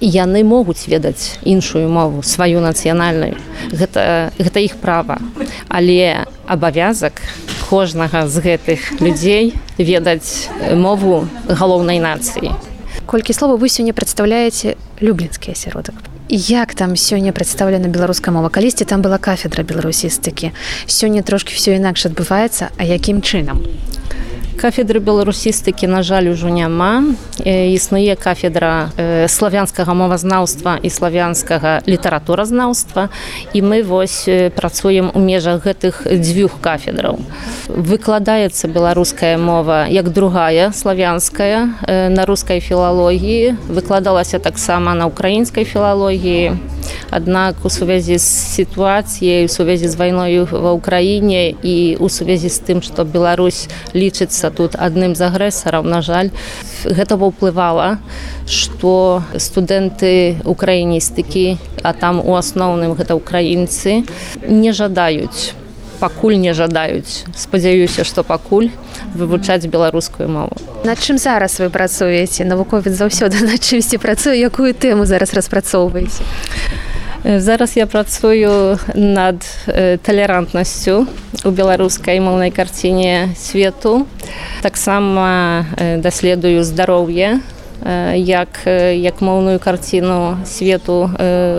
яны 0.00 0.42
могуць 0.42 0.90
ведаць 0.90 1.38
іншую 1.46 1.86
мову 1.88 2.22
сваю 2.22 2.58
нацыянальную. 2.58 3.38
Гэта 3.70 4.34
гэта 4.38 4.58
іх 4.60 4.76
права. 4.82 5.18
Але 5.68 6.26
абавязак 6.46 7.22
кожнага 7.70 8.26
з 8.26 8.42
гэтых 8.42 8.98
людзей 9.00 9.54
ведаць 9.78 10.50
мову 10.74 11.26
галоўнай 11.46 12.02
нацыі. 12.02 12.50
Колькі 13.06 13.32
слова 13.32 13.56
вы 13.56 13.68
сёння 13.68 13.94
прадстаўляеце 13.94 14.74
люблінскі 15.00 15.52
асяродак 15.52 16.13
як 16.28 16.74
там 16.74 16.96
сёння 16.96 17.32
прадстаўлена 17.32 17.88
беларуская 17.88 18.32
мова 18.34 18.48
калісьці 18.48 18.84
там 18.84 19.02
была 19.02 19.18
кафедра 19.18 19.62
беларусістыкі 19.62 20.52
сёння 20.86 21.22
трошки 21.22 21.54
все 21.54 21.76
інакш 21.76 22.06
адбываецца 22.06 22.70
а 22.76 22.82
якім 22.84 23.20
чынам 23.20 23.60
кафедры 24.56 25.00
беларусістыкі 25.00 25.86
на 25.86 26.02
жаль 26.02 26.30
ужо 26.32 26.48
няма. 26.48 27.14
Існуе 27.44 28.16
кафедра 28.16 28.90
славянскага 29.28 29.94
мовазнаўства 29.94 30.78
і 30.82 30.90
славянскага 30.90 31.82
літаратуразнаўства. 31.86 33.08
І 33.52 33.62
мы 33.62 33.82
вось 33.82 34.28
працуем 34.56 35.10
у 35.14 35.20
межах 35.20 35.66
гэтых 35.66 36.06
дзвюх 36.06 36.60
кафедраў. 36.60 37.18
Выкладаецца 37.68 38.68
беларуская 38.68 39.38
мова 39.38 39.86
як 39.88 40.12
другая 40.12 40.72
славянская 40.72 41.74
на 41.88 42.26
рускай 42.26 42.60
філалогіі. 42.60 43.56
Выкладалася 43.68 44.38
таксама 44.38 44.94
на 44.94 45.06
украінскай 45.06 45.64
філалогіі 45.64 46.73
аднак 47.10 47.64
у 47.64 47.70
сувязі 47.70 48.18
з 48.18 48.26
сітуацыяй 48.56 49.44
у 49.44 49.48
сувязі 49.48 49.88
з 49.88 49.96
вайною 49.96 50.46
ва 50.50 50.72
ўкраіне 50.74 51.54
і 51.62 51.96
у 52.00 52.08
сувязі 52.08 52.48
з 52.48 52.58
тым 52.60 52.78
што 52.82 53.04
Беларусь 53.04 53.68
лічыцца 53.94 54.50
тут 54.50 54.76
адным 54.76 55.14
з 55.14 55.26
агрэсараў 55.28 55.84
на 55.84 56.02
жаль 56.02 56.30
гэта 56.84 57.16
паўплывала 57.16 57.98
што 58.46 59.22
студэнты 59.36 60.40
украіністыкі 60.44 61.58
а 61.82 61.92
там 61.92 62.20
у 62.20 62.36
асноўным 62.36 62.94
гэта 62.98 63.14
украінцы 63.14 64.04
не 64.48 64.72
жадаюць 64.72 65.54
пакуль 65.98 66.36
не 66.36 66.52
жадаюць 66.52 67.24
спадзяюся 67.32 68.04
што 68.04 68.24
пакуль 68.24 68.68
вывучаць 69.14 69.66
беларускую 69.66 70.28
мову. 70.28 70.56
Над 70.84 70.98
чым 71.00 71.18
зараз 71.18 71.58
вы 71.60 71.70
працуеце 71.70 72.44
навуковец 72.44 72.92
заўсёды 72.92 73.40
над 73.50 73.60
чымсьці 73.60 73.98
працую 73.98 74.36
якую 74.36 74.74
тэму 74.74 75.06
зараз 75.06 75.32
распрацоўваеце 75.34 76.20
зараз 77.24 77.76
я 77.76 77.86
працую 77.86 78.78
над 78.94 79.40
талерантнасцю 80.02 81.06
у 81.44 81.50
беларускай 81.50 82.20
моўнай 82.20 82.50
карціне 82.50 83.32
свету 83.36 84.06
таксама 84.62 85.64
даследую 86.04 86.64
здароўе 86.64 87.40
як 88.14 88.60
як 88.92 89.20
моўную 89.20 89.58
карціну 89.58 90.36
свету 90.44 91.10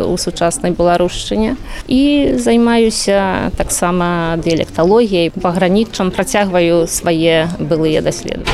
у 0.06 0.18
сучаснай 0.18 0.72
беларушчыне 0.72 1.58
і 1.88 2.34
займаюся 2.38 3.50
таксама 3.58 4.38
дыялекталогіяй 4.38 5.34
пагранічам 5.34 6.12
працягваю 6.12 6.86
свае 6.88 7.50
былыя 7.60 8.06
даследы 8.06 8.46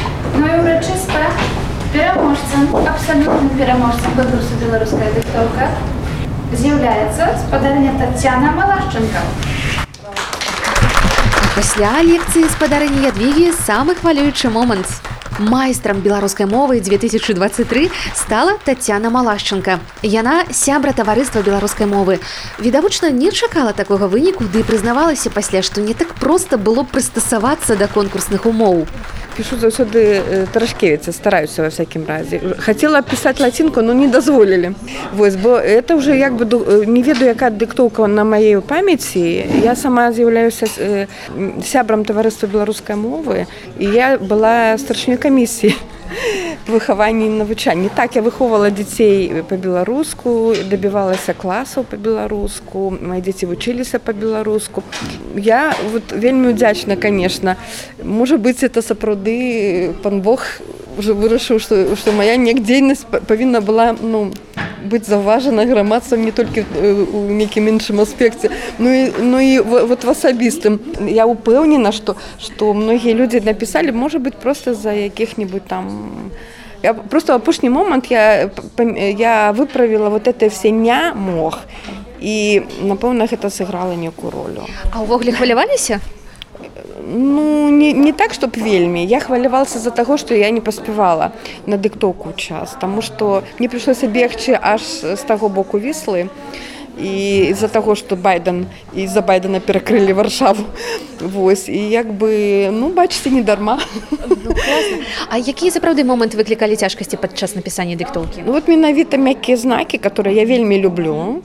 пераможцам 1.92 2.72
абсалютным 2.88 3.50
пераможцам 3.58 4.16
конкурсу 4.16 4.56
беларуская 4.64 5.12
дыктоўка 5.12 5.68
з'яўляецца 6.52 7.28
спадарня 7.40 7.92
татяна 8.00 8.52
малашчынка 8.52 9.22
пасля 11.56 11.92
лекцыі 12.04 12.50
спадарні 12.52 13.06
ядвігі 13.08 13.54
самы 13.56 13.96
хвалюючы 13.96 14.52
момант 14.52 14.92
майстрам 15.40 16.02
беларускай 16.04 16.46
мовы 16.46 16.82
2023 16.82 17.90
стала 18.16 18.58
татяна 18.66 19.10
малашчынка 19.10 19.80
яна 20.04 20.44
сябра 20.52 20.92
таварыства 20.92 21.40
беларускай 21.42 21.88
мовы 21.88 22.20
відавочна 22.60 23.12
не 23.12 23.32
чакала 23.32 23.72
такога 23.72 24.12
выніку 24.12 24.44
ды 24.44 24.64
прызнавалася 24.68 25.32
пасля 25.32 25.64
што 25.64 25.80
не 25.80 25.94
так 25.94 26.14
проста 26.20 26.58
было 26.58 26.84
прыстасавацца 26.84 27.80
да 27.80 27.88
конкурсных 27.88 28.46
умоў 28.46 28.88
пишу 29.42 29.58
заўсёды 29.58 30.22
тарашкевіца 30.54 31.12
стараюся 31.12 31.66
во 31.66 31.70
всякім 31.74 32.06
разе. 32.06 32.38
Хацела 32.62 33.02
пісаць 33.02 33.42
лацінку 33.42 33.82
но 33.82 33.94
не 33.94 34.08
дазволілі 34.08 34.74
вось 35.18 35.36
бо 35.36 35.58
это 35.58 35.96
уже 35.96 36.18
як 36.18 36.38
бы 36.38 36.46
не 36.86 37.02
ведаю 37.02 37.34
якая 37.34 37.50
дыктоўка 37.50 38.06
на 38.08 38.24
маей 38.24 38.62
памяці 38.62 39.46
я 39.66 39.76
сама 39.76 40.12
з'яўляюся 40.12 40.70
сябрам 41.66 42.06
таварыства 42.06 42.46
беларускай 42.46 42.96
мовы 42.96 43.48
і 43.80 43.86
я 43.86 44.18
была 44.22 44.78
старшнёй 44.78 45.18
камісіі 45.18 45.74
выхаванні 46.68 47.26
і 47.26 47.30
навучанні 47.44 47.90
так 47.96 48.16
я 48.16 48.22
выхоўвала 48.22 48.72
дзяцей 48.72 49.44
па-беларуску 49.50 50.56
дабівалася 50.70 51.34
класаў 51.34 51.84
па-беларуску 51.84 52.90
мои 53.02 53.22
дзеці 53.22 53.52
вучыліся 53.52 54.00
па-беларуску 54.00 54.84
я 55.36 55.76
вот 55.92 56.12
вельмі 56.12 56.54
удзячна 56.54 56.96
конечно. 56.96 57.58
Можа 58.04 58.38
быць 58.38 58.64
это 58.64 58.82
сапраўды 58.82 59.94
пан 60.04 60.22
Бог 60.22 60.46
уже 60.98 61.14
вырашыў 61.14 61.60
што 61.60 61.96
што 61.96 62.12
моя 62.12 62.36
неяк 62.38 62.62
дзейнасць 62.64 63.06
павінна 63.28 63.62
была 63.62 63.92
ну 63.94 64.32
быць 64.84 65.06
заўважана 65.06 65.66
грамадствам 65.66 66.26
не 66.26 66.32
толькі 66.32 66.66
у 67.14 67.28
нейкім 67.30 67.70
іншым 67.70 68.02
аспекце 68.02 68.50
ну 68.80 68.90
і 68.90 69.12
ну 69.20 69.40
і 69.40 69.60
вот 69.60 70.04
в 70.04 70.10
асабістым 70.10 70.80
я 71.08 71.26
упэўнена 71.26 71.92
што 71.92 72.16
што 72.40 72.74
многія 72.74 73.14
людзі 73.14 73.42
напісалі 73.46 73.92
можа 73.92 74.20
быть 74.20 74.36
просто 74.36 74.74
за 74.74 74.94
якіх-нибудь 74.94 75.68
там 75.68 76.32
я 76.84 76.94
просто 76.94 77.36
апошні 77.36 77.70
момант 77.70 78.12
я 78.12 78.50
я 79.18 79.52
выправіла 79.52 80.10
вот 80.10 80.28
это 80.28 80.50
все 80.50 80.72
ня 80.72 81.14
мог 81.14 81.60
і 82.22 82.62
напэўна 82.82 83.26
гэта 83.26 83.50
сыграла 83.50 83.94
некую 83.94 84.32
ролю 84.32 84.66
а 84.94 85.02
ўвогуле 85.02 85.32
хваляваліся 85.32 86.00
Ну 87.08 87.70
не, 87.70 87.94
не 87.94 88.14
так, 88.14 88.34
чтоб 88.34 88.58
вельмі. 88.58 89.06
Я 89.06 89.20
хвалявалася 89.20 89.80
за 89.80 89.90
таго, 89.90 90.18
што 90.18 90.36
я 90.36 90.50
не 90.50 90.62
паспявала 90.62 91.32
на 91.66 91.78
дыктоўку 91.78 92.34
час, 92.36 92.78
Таму 92.82 93.02
што 93.02 93.44
мне 93.60 93.70
прыйшлося 93.70 94.08
бегчы 94.08 94.58
аж 94.62 94.82
з 95.02 95.22
таго 95.28 95.50
боку 95.50 95.80
віслы 95.80 96.30
і 97.00 97.54
з-за 97.54 97.68
таго, 97.68 97.96
што 97.96 98.16
байден 98.16 98.66
і 98.96 99.08
за 99.08 99.22
байдена 99.22 99.60
перакрылі 99.60 100.14
варшаву. 100.14 100.66
Вось 101.22 101.70
і 101.70 101.90
як 101.90 102.12
бы 102.12 102.70
ну 102.72 102.90
бачыце 102.90 103.30
не 103.30 103.42
дарма. 103.42 103.80
Ну, 104.12 104.56
а 105.30 105.38
якія 105.38 105.72
сапраўды 105.72 106.04
момант 106.04 106.36
выклікалі 106.36 106.76
цяжкасці 106.76 107.18
падчас 107.18 107.56
напісання 107.56 107.96
дыктоўкі? 107.96 108.44
Ну, 108.46 108.52
вот 108.52 108.68
менавіта 108.68 109.18
мяккія 109.18 109.58
знакі, 109.58 109.98
которые 109.98 110.36
я 110.36 110.46
вельмі 110.46 110.80
люблю 110.80 111.42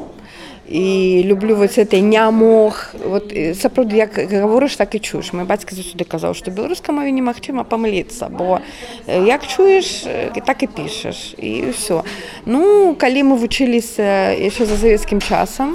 і 0.69 1.23
люблю 1.25 1.55
вот 1.57 1.79
этой 1.79 2.01
не 2.01 2.31
мог 2.31 2.91
вот 3.05 3.33
сапраўды 3.55 3.97
як 3.97 4.15
гаворыш 4.15 4.77
так 4.77 4.95
і 4.95 5.01
чуеш 5.01 5.33
мой 5.33 5.45
бацька 5.45 5.75
заўсёды 5.75 6.05
казаў 6.05 6.35
што 6.35 6.51
беларускай 6.51 6.95
мове 6.95 7.11
немагчыма 7.15 7.63
памыліцца 7.63 8.29
бо 8.29 8.59
як 9.07 9.47
чуеш 9.47 10.07
так 10.47 10.63
і 10.63 10.67
пішаш 10.67 11.39
і 11.39 11.71
ўсё 11.71 12.03
ну 12.47 12.97
калі 12.99 13.23
мы 13.31 13.35
вучыліся 13.39 14.35
яшчэ 14.35 14.67
за 14.67 14.77
савецкім 14.77 15.23
часам 15.23 15.75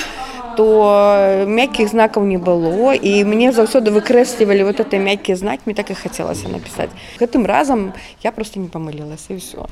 то 0.61 1.45
мяккіх 1.47 1.89
знакаў 1.89 2.21
не 2.29 2.37
было 2.37 2.93
і 2.93 3.23
мне 3.25 3.49
заўсёды 3.49 3.89
выкрэслівалі 3.89 4.69
вот 4.69 4.79
это 4.79 5.01
мяккія 5.01 5.35
знак 5.37 5.65
мне 5.65 5.73
так 5.73 5.89
і 5.89 5.97
хацелася 5.97 6.53
напісаць 6.53 6.93
гэтым 7.17 7.49
разам 7.49 7.93
я 8.21 8.31
просто 8.31 8.59
не 8.59 8.69
памылілася 8.69 9.33
ўсё 9.33 9.65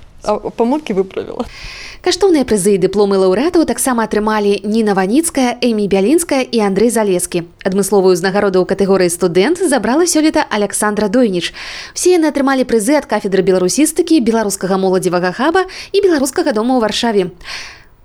памылкі 0.58 0.98
выправіла 0.98 1.46
Каштоўныя 2.02 2.42
прызы 2.42 2.74
і 2.74 2.82
дыпломы 2.82 3.22
лаўрэатаў 3.22 3.70
таксама 3.70 4.08
атрымалі 4.08 4.64
Ніна 4.64 4.96
Ваніцкая, 4.96 5.60
Эмі 5.62 5.86
Бялінская 5.92 6.48
і 6.48 6.64
Андрэй 6.64 6.88
Залескі. 6.88 7.44
Адмысловую 7.68 8.16
ўзнагароду 8.16 8.64
ў 8.64 8.66
катэгорыі 8.72 9.12
студэнт 9.12 9.60
забрала 9.68 10.08
сёлета 10.08 10.48
Александра 10.48 11.12
Дойніч. 11.12 11.52
Усе 11.92 12.16
яны 12.16 12.32
атрымалі 12.32 12.64
прызы 12.64 12.96
ад 12.96 13.04
кафедры 13.04 13.44
беларусістыкі, 13.44 14.24
беларускага 14.24 14.80
моладзевага 14.80 15.36
хаба 15.36 15.68
і 15.92 16.00
беларускага 16.00 16.56
дома 16.56 16.80
ў 16.80 16.88
варшаве. 16.88 17.24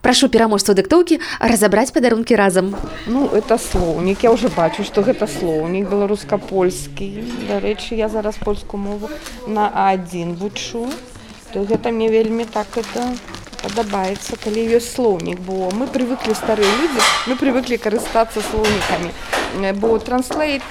Прашу 0.04 0.28
пераможцу 0.28 0.75
дыктоўкі 0.76 1.16
разабраць 1.40 1.88
падарункі 1.96 2.37
разам. 2.37 2.75
Ну 3.08 3.25
это 3.32 3.56
слоўнік, 3.56 4.20
я 4.28 4.37
ўжо 4.37 4.52
бачу, 4.52 4.84
што 4.84 5.00
гэта 5.00 5.25
слоўнік 5.25 5.88
беларуска-польскі. 5.88 7.08
Дарэчы, 7.49 7.96
я 7.96 8.12
зараз 8.12 8.37
польскую 8.37 8.84
мову 8.84 9.08
на 9.49 9.73
адзін 9.73 10.37
вучу. 10.37 10.84
То 11.56 11.64
гэта 11.64 11.88
мне 11.88 12.12
вельмі 12.12 12.44
так 12.44 12.68
это 12.76 13.16
падабаецца 13.64 14.37
калі 14.44 14.61
ёсць 14.76 14.92
слоўнік 14.92 15.40
бо 15.49 15.73
мы 15.73 15.88
привыклі 15.88 16.37
старыя 16.37 16.68
людзі 16.80 17.00
мы 17.30 17.37
привыклі 17.40 17.80
карыстацца 17.80 18.44
слоўнікамі 18.44 19.73
бо 19.80 19.96
транслейт 20.04 20.66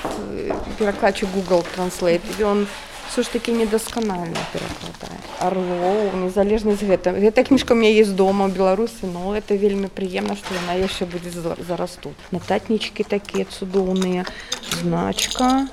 перакладчык 0.78 1.32
google 1.34 1.66
транслейт 1.74 2.22
ён 2.38 2.68
все 3.14 3.22
ж 3.22 3.30
таки 3.30 3.52
недасканальна 3.54 4.42
перакладае 4.50 5.22
орлоў 5.38 6.18
незалежнасць 6.18 6.82
гэта 6.82 7.14
гэта 7.14 7.44
кніжка 7.46 7.78
мне 7.78 7.94
есть 7.94 8.16
дома 8.18 8.50
ў 8.50 8.58
беларусі 8.58 9.06
но 9.06 9.38
это 9.38 9.54
вельмі 9.54 9.86
прыемна 9.86 10.34
што 10.34 10.58
яна 10.58 10.74
яшчэ 10.82 11.06
будзе 11.06 11.30
зараз 11.30 11.94
тут 12.02 12.18
нататнічкі 12.34 13.06
такія 13.06 13.46
цудоўныя 13.46 14.26
значка 14.82 15.70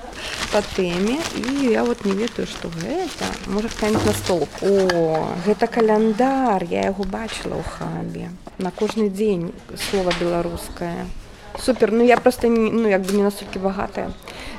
по 0.53 0.61
тэме 0.75 1.17
і 1.41 1.71
я 1.73 1.81
вот 1.81 2.05
не 2.05 2.13
ведаю 2.13 2.45
што 2.45 2.69
гэта 2.77 3.25
можа 3.49 3.73
камень 3.73 4.05
на 4.05 4.13
стол. 4.21 4.45
О 4.61 5.25
гэта 5.41 5.65
каляндар 5.65 6.61
я 6.69 6.93
яго 6.93 7.09
бачыла 7.09 7.57
ў 7.57 7.65
хабе 7.65 8.29
на 8.61 8.69
кожны 8.69 9.09
дзень 9.09 9.49
слова 9.89 10.13
беларускае 10.21 11.09
супер 11.57 11.91
ну 11.91 12.05
я 12.05 12.17
просто 12.17 12.47
не, 12.47 12.69
ну 12.69 12.87
як 12.87 13.01
бы 13.01 13.17
не 13.17 13.23
настолькі 13.23 13.65
багатая 13.65 14.13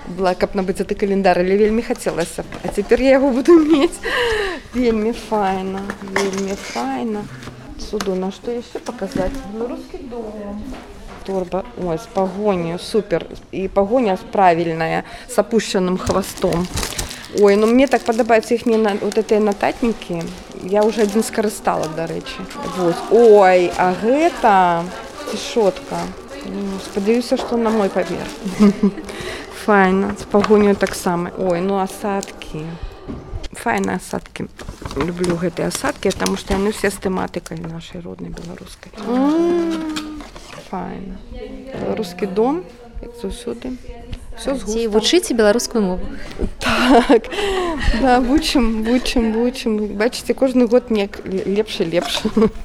была 0.07 0.35
каб 0.35 0.55
набыць 0.55 0.83
ты 0.83 0.95
календар 0.95 1.39
але 1.39 1.57
вельмі 1.57 1.83
хацелася. 1.83 2.45
А 2.65 2.69
цяпер 2.69 3.01
я 3.01 3.19
яго 3.19 3.31
буду 3.31 3.59
мець. 3.71 3.99
Вельмі 4.75 5.13
файна 5.13 5.83
вельмі 6.03 6.55
файна. 6.55 7.25
Суду 7.79 8.15
на 8.15 8.31
што 8.31 8.51
яшчэ 8.51 8.79
паказаць? 8.79 9.35
Беларускі 9.53 9.99
дом. 10.11 10.63
Торба 11.27 11.65
ой 11.79 11.99
з 11.99 12.07
пагоню 12.15 12.79
супер. 12.79 13.27
І 13.53 13.69
пагоня 13.69 14.19
правільная 14.33 15.05
с 15.29 15.39
опушчаным 15.39 15.99
хвастом. 15.99 16.67
Ой 17.41 17.57
ну 17.57 17.67
мне 17.67 17.87
так 17.87 18.03
падабаюцца 18.03 18.55
іх 18.55 18.67
не 18.67 18.77
на 18.77 18.95
вот 19.01 19.19
этой 19.19 19.39
нататнікі. 19.39 20.23
Я 20.63 20.83
уже 20.83 21.03
адзін 21.03 21.23
скарыстала 21.23 21.89
дарэчы. 21.89 22.43
Ой 23.11 23.71
а 23.77 23.95
гэта 24.03 24.85
цішотка 25.31 26.03
ну, 26.47 26.79
спадзяюся 26.85 27.37
што 27.37 27.57
на 27.57 27.71
мой 27.71 27.89
памер 27.89 28.27
файна. 29.65 30.15
З 30.19 30.25
пагоню 30.25 30.75
таксама 30.75 31.31
ой 31.39 31.61
ну 31.61 31.79
асадкі 31.79 32.67
файна 33.53 33.95
асадкі 34.01 34.49
люблю 34.97 35.37
гэтыя 35.39 35.69
асадкі 35.71 36.11
таму 36.19 36.37
што 36.41 36.57
яны 36.57 36.73
все 36.73 36.91
з 36.91 36.99
тэматыкай 37.05 37.61
нашай 37.63 38.03
роднай 38.03 38.33
беларускай 38.35 38.91
файна 40.71 41.21
беларускі 41.71 42.27
дом 42.27 42.65
як 43.03 43.13
заўсёды. 43.23 43.77
Ці 44.43 44.89
вучыце 44.89 45.35
беларускую 45.35 45.83
мову 45.85 46.07
так. 47.09 47.23
Да, 48.01 48.21
вучым 48.21 48.83
вучым 48.85 49.33
вучым 49.33 49.77
бачыце 49.99 50.35
кожны 50.35 50.67
год 50.67 50.91
неяк 50.91 51.21
лепш 51.25 51.81
лепш 51.81 52.23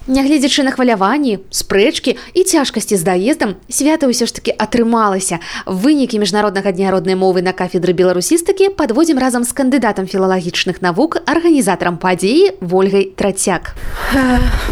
Нягледзячы 0.07 0.63
на 0.63 0.71
хваляванні 0.71 1.39
спрэчкі 1.51 2.15
і 2.33 2.41
цяжкасці 2.43 2.95
з 2.95 3.03
даездам 3.03 3.55
свята 3.69 4.07
ўсё 4.07 4.25
ж 4.25 4.31
таки 4.33 4.55
атрымалася. 4.55 5.43
Вынікі 5.67 6.19
міжнароднага 6.23 6.71
дня 6.71 6.91
роднай 6.91 7.19
мовы 7.19 7.43
на 7.43 7.51
кафедры 7.51 7.91
беларусістыкі 7.91 8.71
падводзім 8.79 9.19
разам 9.19 9.43
з 9.43 9.51
кандыдатам 9.51 10.07
філалагічных 10.07 10.81
навук 10.81 11.19
арганізатарам 11.27 11.99
падзеі 11.99 12.55
ольгай 12.77 13.11
трацяк 13.15 13.73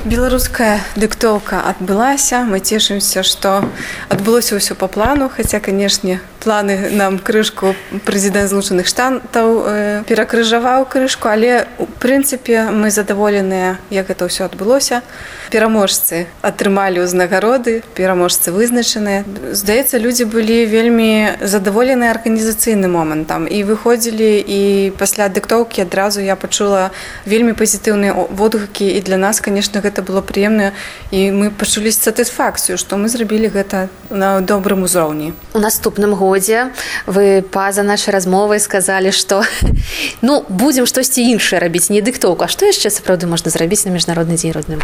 беларуская 0.06 0.80
дыктоўка 0.95 1.65
адбылася. 1.65 2.45
Мы 2.45 2.62
цешымся 2.62 3.26
што 3.26 3.65
адбылося 4.10 4.56
ўсё 4.56 4.78
по 4.78 4.88
плану 4.88 5.28
хаця 5.28 5.60
канешне 5.60 6.21
планы 6.45 6.93
нам 6.93 7.17
крышку 7.17 7.74
прэзідэнт 8.06 8.50
злучаных 8.54 8.86
штатаў 8.86 9.25
э, 9.34 10.04
перакрыжаваў 10.08 10.86
крышку 10.86 11.30
але 11.30 11.68
у 11.80 11.86
прынцыпе 11.86 12.70
мы 12.72 12.92
задаволеныя 12.92 13.78
як 13.90 14.08
гэта 14.08 14.30
ўсё 14.30 14.46
адбылося. 14.46 15.02
Пераможцы 15.50 16.28
атрымалі 16.42 17.06
ўзнагароды 17.06 17.84
пераможцы 17.96 18.52
вызначаныя. 18.52 19.24
Здаецца 19.52 19.98
людзі 19.98 20.26
былі 20.26 20.66
вельмі 20.66 21.38
задаволеныя 21.42 22.12
арганізацыйным 22.12 22.92
момантам 22.94 23.48
і 23.48 23.64
выходзілі 23.64 24.30
і 24.42 24.62
пасля 24.98 25.30
дыктоўкі 25.30 25.86
адразу 25.86 26.22
я 26.22 26.36
пачула 26.36 26.92
вельмі 27.26 27.54
пазітыўныя 27.54 28.14
водгукі 28.14 28.86
і 28.86 29.00
для 29.02 29.18
нас 29.18 29.42
конечно 29.42 29.82
гэта 29.82 30.02
было 30.02 30.22
прыемна 30.22 30.74
і 31.12 31.32
мы 31.32 31.50
пачулі 31.50 31.92
сатысфакцыю 31.92 32.78
што 32.78 32.98
мы 32.98 33.10
зрабілі 33.10 33.50
гэта 33.50 33.88
на 34.10 34.42
добрым 34.42 34.84
узроўні. 34.84 35.34
У 35.54 35.60
наступным 35.60 36.16
годзе 36.16 36.72
вы 37.06 37.42
па-за 37.42 37.84
нашай 37.84 38.14
размовай 38.14 38.60
сказалі 38.60 39.12
што 39.15 39.41
ну 40.28 40.43
будзем 40.49 40.86
штосьці 40.86 41.23
іншае 41.23 41.63
рабіць 41.63 41.89
не 41.89 42.04
дыктоўку 42.06 42.45
А 42.45 42.51
што 42.51 42.67
яшчэ 42.69 42.91
сапраўды 42.91 43.25
можна 43.32 43.49
зрабіць 43.49 43.86
на 43.88 43.95
міжнародны 43.95 44.36
дзень 44.36 44.54
родным 44.54 44.84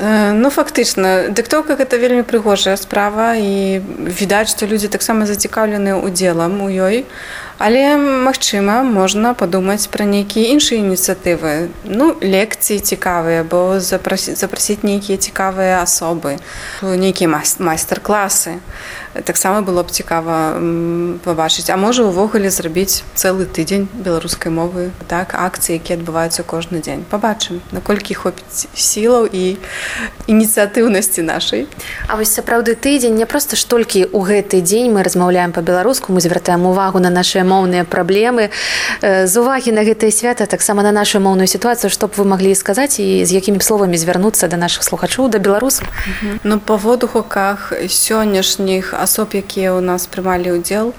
Ну 0.00 0.48
фактычна 0.48 1.28
дыктоўка 1.28 1.76
гэта 1.76 2.00
вельмі 2.00 2.24
прыгожая 2.24 2.76
справа 2.80 3.36
і 3.36 3.84
відаць 3.84 4.48
што 4.56 4.64
людзі 4.64 4.88
таксама 4.88 5.28
зацікаўлены 5.28 6.00
ўдзелам 6.00 6.64
у 6.64 6.72
ёй 6.72 7.04
Але 7.58 7.96
магчыма, 7.96 8.82
можна 8.82 9.30
падумаць 9.38 9.86
пра 9.86 10.02
нейкія 10.02 10.50
іншыя 10.58 10.82
ініцыятывы. 10.82 11.70
Ну 11.86 12.18
лекцыі 12.18 12.82
цікавыя, 12.82 13.46
бо 13.46 13.78
запрасіць, 13.78 14.34
запрасіць 14.42 14.82
нейкія 14.82 15.18
цікавыя 15.18 15.78
асобы, 15.78 16.42
нейкія 16.82 17.30
майстар-класы. 17.30 18.58
Таксама 19.22 19.62
было 19.62 19.86
б 19.86 19.94
цікава 19.94 20.58
пабачыць, 21.22 21.70
а 21.70 21.78
можа 21.78 22.02
ўвогуле 22.02 22.50
зрабіць 22.50 23.06
цэлы 23.14 23.46
тыдзень 23.46 23.86
беларускай 23.94 24.50
мовы, 24.50 24.90
так 25.06 25.38
акцыі, 25.38 25.78
якія 25.78 26.02
адбываюцца 26.02 26.42
кожны 26.42 26.82
дзень. 26.82 27.06
Пабачым, 27.06 27.62
наколькі 27.70 28.18
хопіць 28.18 28.66
сілаў 28.74 29.30
і 29.30 29.62
ініцыятыўнасці 30.26 31.22
нашай. 31.22 31.66
А 32.08 32.16
вось 32.16 32.32
сапраўды 32.32 32.74
тыдзень 32.74 33.16
не 33.16 33.26
проста 33.26 33.56
ж 33.56 33.66
толькі 33.66 34.08
ў 34.08 34.20
гэты 34.24 34.60
дзень 34.60 34.92
мы 34.92 35.02
размаўляем 35.02 35.52
па-беларуску, 35.52 36.12
мы 36.12 36.20
звяртаем 36.20 36.66
увагу 36.66 36.98
на 36.98 37.10
нашыя 37.10 37.44
моўныя 37.44 37.84
праблемы. 37.84 38.50
З 39.02 39.34
увагі 39.40 39.72
на 39.72 39.84
гэтае 39.84 40.10
свята 40.10 40.46
таксама 40.46 40.82
на 40.82 40.92
нашу 40.92 41.20
моўную 41.20 41.46
сітуацыю, 41.46 41.90
што 41.90 42.08
б 42.08 42.16
вы 42.16 42.24
маглі 42.24 42.54
сказаць 42.54 43.00
і 43.00 43.24
з 43.24 43.30
якімі 43.32 43.60
словамі 43.60 43.96
звярнуцца 43.96 44.48
да 44.48 44.56
нашых 44.56 44.82
слухачоў 44.84 45.28
да 45.28 45.38
беларусаў. 45.38 45.86
Ну 46.44 46.60
па 46.60 46.76
водгуках 46.76 47.72
сённяшніх 47.88 48.94
асоб, 48.94 49.34
якія 49.34 49.76
ў 49.76 49.80
нас 49.84 50.06
прымалі 50.06 50.56
ўдзел, 50.60 50.94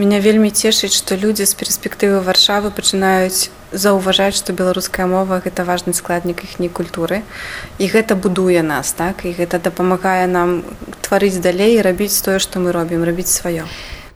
меня 0.00 0.18
вельмі 0.24 0.48
цешыць, 0.48 0.96
што 0.96 1.20
людзі 1.20 1.44
з 1.44 1.52
перспектывы 1.60 2.24
варшавы 2.24 2.72
пачынаюць 2.72 3.52
заўважаць, 3.70 4.34
што 4.40 4.56
беларуская 4.56 5.04
мова 5.04 5.44
гэта 5.44 5.68
важны 5.68 5.92
складнік 5.92 6.40
іхняй 6.48 6.72
культуры. 6.72 7.20
І 7.76 7.84
гэта 7.92 8.16
будуе 8.16 8.64
нас 8.64 8.96
так 8.96 9.28
і 9.28 9.36
гэта 9.36 9.60
дапамагае 9.60 10.24
нам 10.26 10.64
тварыць 11.04 11.44
далей 11.44 11.76
і 11.76 11.84
рабіць 11.84 12.16
тое, 12.24 12.40
што 12.40 12.64
мы 12.64 12.72
робім, 12.72 13.04
рабіць 13.04 13.28
сваё. 13.28 13.68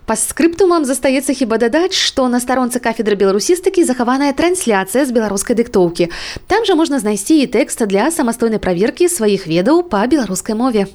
Па 0.05 0.16
скрыптумам 0.20 0.85
застаецца 0.85 1.33
хіба 1.33 1.57
дадаць, 1.61 1.97
што 1.97 2.29
на 2.29 2.40
старонцы 2.40 2.81
кафедры 2.81 3.16
беларусістыкі 3.16 3.85
захаваная 3.85 4.33
трансляцыя 4.37 5.05
з 5.05 5.12
беларускай 5.16 5.57
дыктоўкі. 5.57 6.11
Там 6.49 6.64
жа 6.68 6.77
можна 6.77 7.01
знайсці 7.01 7.40
і 7.40 7.49
тэкста 7.49 7.88
для 7.88 8.11
самастойнай 8.12 8.61
праверкі 8.61 9.09
сваіх 9.09 9.49
ведаў 9.49 9.85
па 9.88 10.05
беларускай 10.05 10.57
мове. 10.57 10.88